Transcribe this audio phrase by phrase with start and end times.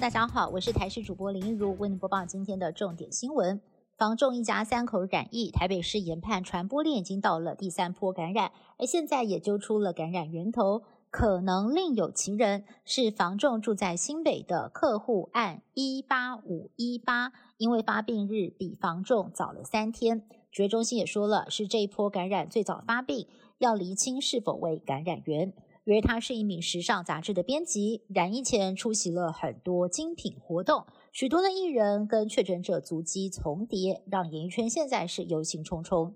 [0.00, 3.60] 大家好，我是台视主播林一如，为您播报今天的重点新闻。
[3.96, 20.22] 房仲一家三口染疫，台北市研判传播链已经到了第三波感染，而现在也揪出了感染源头，可能另有其人，是房仲住在新北的客户按一八五一八，因为发病日比房仲早了三天。
[20.52, 23.26] 指挥中心也说了，是这一波感染最早发病，
[23.58, 25.52] 要厘清是否为感染源。
[25.88, 36.12] 因为他是一名时尚杂志的编辑，染疫前出席了很多精品活动，许多的艺人跟确诊者足迹重叠，让演艺圈现在是忧心忡忡。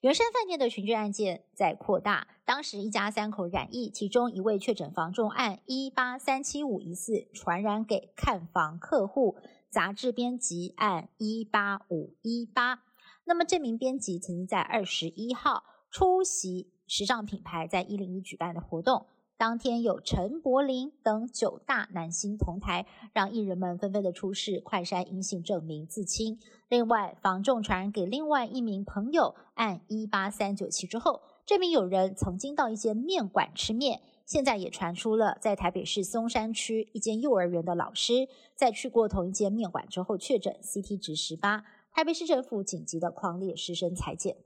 [0.00, 9.36] 圆山饭店的群聚案件在扩大，当时一家三口染疫，其中一位确诊房中案一八三七五疑似传染给看房客户，
[9.70, 12.82] 杂志编辑案一八五一八。
[13.24, 15.62] 那么这名编辑曾经在二十一号
[15.92, 16.71] 出席。
[16.86, 26.38] 时尚品牌在一零一举办的活动，当天有陈柏霖等九大男星同台，让艺人们纷纷的出示快筛阴性证明自清。
[26.68, 44.36] 另外，防重传给另外一名朋友，按一八三九七之后，这名友人曾经到一间面馆吃面，现在也传出了在台北市松山区一间幼儿园的老师，在去过同一间面馆之后确诊 CT 值十八，台北市政府紧急的狂烈师生裁剪。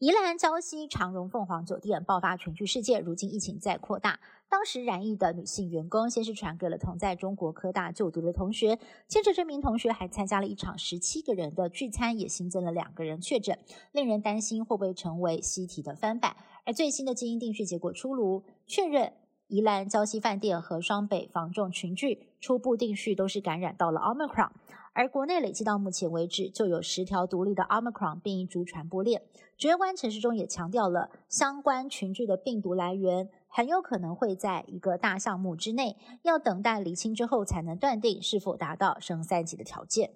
[0.00, 4.18] 宜兰礁溪长荣凤凰酒店爆发群聚事件，如今疫情在扩大。
[4.48, 13.56] 当时染疫的女性员工先是传给了同在中国科大就读的同学，接着这名同学还参加了一场十七个人的聚餐，也新增了两个人确诊，
[13.92, 16.36] 令人担心会不会成为西提的翻版。
[16.64, 19.12] 而最新的基因定序结果出炉，确认。
[19.46, 24.50] 宜兰礁溪饭店和双北防重群聚，初步定序都是感染到了 Omicron，
[24.94, 29.22] 而国内累计到目前为止就有十条独立的 Omicron 变异株传播链。
[29.58, 40.12] 指挥官陈时中也强调了，相关群聚的病毒来源很有可能会在一个大项目之内，要等待厘清之后才能断定是否达到升三级的条件。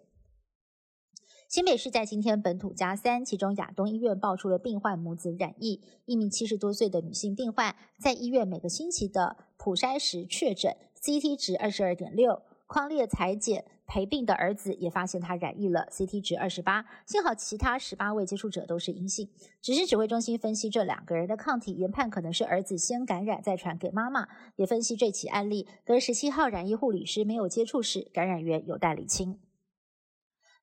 [1.48, 19.30] 新北市在今天本土加三，其中亚东医院爆出了病患母子染疫，一名七十多岁的女性病患在医院每个星期的普筛时确诊，CT 值二十二点六，匡烈裁剪陪病的儿子也发现他染疫了，CT 值二十八，幸好其他十八位接触者都是阴性，
[19.62, 29.40] 只是指挥中心分析这两个人的抗体研判可能是儿子先感染再传给妈妈，也分析这起案例跟十七号染疫护理师没有接触时感染源有待厘清。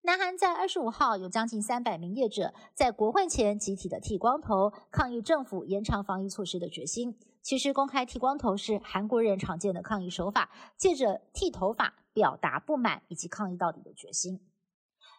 [0.04, 7.18] 南韩在二十五号有将近三百名业者在国会前集体的剃光头，抗议政府延长防疫措施的决心。
[7.46, 14.42] 其实，公开剃光头是韩国人常见的抗议手法，借着剃头发表达不满以及抗议到底的决心。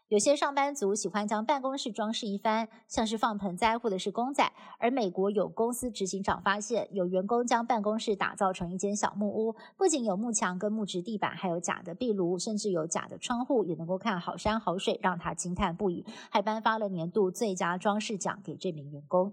[0.08, 4.52] 有些上班族喜欢将办公室装饰一番，像是放盆栽或者是公仔。
[4.80, 19.32] 而美国有公司执行长发现，有员工将办公室打造成一间小木屋，不仅有木墙跟木质地板，还有假的壁炉，甚至有假的窗户，也能够看好山好水，让他惊叹不已，还颁发了年度最佳装饰奖给这名员工。